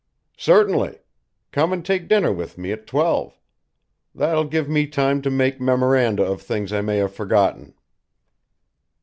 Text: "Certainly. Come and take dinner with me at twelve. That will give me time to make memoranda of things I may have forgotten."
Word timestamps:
"Certainly. 0.39 0.97
Come 1.51 1.71
and 1.71 1.85
take 1.85 2.07
dinner 2.07 2.33
with 2.33 2.57
me 2.57 2.71
at 2.71 2.87
twelve. 2.87 3.39
That 4.15 4.33
will 4.33 4.45
give 4.47 4.67
me 4.67 4.87
time 4.87 5.21
to 5.21 5.29
make 5.29 5.61
memoranda 5.61 6.23
of 6.23 6.41
things 6.41 6.73
I 6.73 6.81
may 6.81 6.97
have 6.97 7.13
forgotten." 7.13 7.75